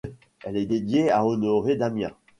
[0.43, 2.15] Elle est dédiée à Honoré d'Amiens.